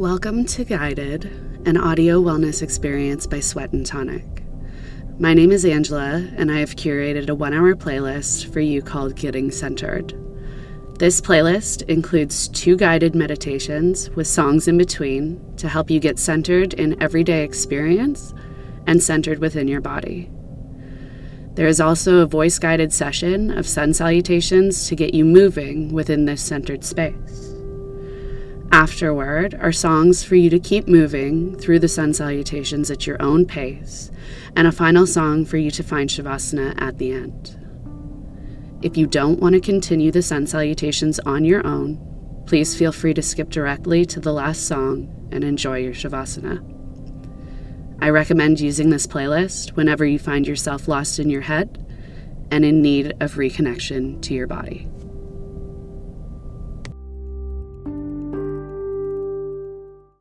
[0.00, 1.26] Welcome to Guided,
[1.66, 4.24] an audio wellness experience by Sweat and Tonic.
[5.18, 9.14] My name is Angela, and I have curated a one hour playlist for you called
[9.14, 10.14] Getting Centered.
[10.98, 16.72] This playlist includes two guided meditations with songs in between to help you get centered
[16.72, 18.32] in everyday experience
[18.86, 20.30] and centered within your body.
[21.56, 26.24] There is also a voice guided session of sun salutations to get you moving within
[26.24, 27.49] this centered space.
[28.72, 33.44] Afterward are songs for you to keep moving through the sun salutations at your own
[33.44, 34.12] pace,
[34.54, 37.56] and a final song for you to find Shavasana at the end.
[38.80, 41.98] If you don't want to continue the sun salutations on your own,
[42.46, 46.64] please feel free to skip directly to the last song and enjoy your Shavasana.
[48.00, 51.84] I recommend using this playlist whenever you find yourself lost in your head
[52.52, 54.88] and in need of reconnection to your body.